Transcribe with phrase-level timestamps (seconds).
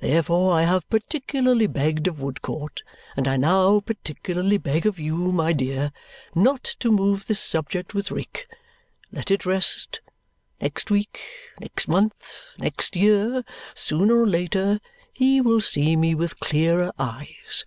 [0.00, 2.82] Therefore I have particularly begged of Woodcourt,
[3.16, 5.92] and I now particularly beg of you, my dear,
[6.34, 8.48] not to move this subject with Rick.
[9.12, 10.00] Let it rest.
[10.60, 11.20] Next week,
[11.60, 13.44] next month, next year,
[13.76, 14.80] sooner or later,
[15.12, 17.64] he will see me with clearer eyes.